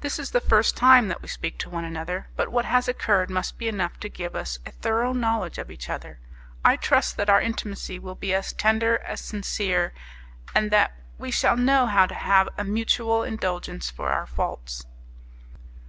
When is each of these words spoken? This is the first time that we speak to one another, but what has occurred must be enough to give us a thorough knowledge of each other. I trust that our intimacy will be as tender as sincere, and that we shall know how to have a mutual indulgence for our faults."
This 0.00 0.18
is 0.18 0.32
the 0.32 0.40
first 0.40 0.76
time 0.76 1.06
that 1.06 1.22
we 1.22 1.28
speak 1.28 1.56
to 1.58 1.70
one 1.70 1.84
another, 1.84 2.26
but 2.34 2.48
what 2.50 2.64
has 2.64 2.88
occurred 2.88 3.30
must 3.30 3.56
be 3.56 3.68
enough 3.68 4.00
to 4.00 4.08
give 4.08 4.34
us 4.34 4.58
a 4.66 4.72
thorough 4.72 5.12
knowledge 5.12 5.58
of 5.58 5.70
each 5.70 5.88
other. 5.88 6.18
I 6.64 6.74
trust 6.74 7.16
that 7.18 7.30
our 7.30 7.40
intimacy 7.40 7.96
will 8.00 8.16
be 8.16 8.34
as 8.34 8.52
tender 8.52 8.98
as 9.04 9.20
sincere, 9.20 9.92
and 10.56 10.72
that 10.72 10.94
we 11.18 11.30
shall 11.30 11.56
know 11.56 11.86
how 11.86 12.06
to 12.06 12.14
have 12.16 12.48
a 12.58 12.64
mutual 12.64 13.22
indulgence 13.22 13.88
for 13.90 14.08
our 14.10 14.26
faults." 14.26 14.84